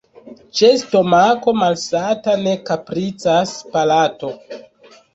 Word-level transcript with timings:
Ĉe 0.59 0.71
stomako 0.83 1.53
malsata 1.59 2.37
ne 2.49 2.57
kapricas 2.73 3.55
palato. 3.77 4.37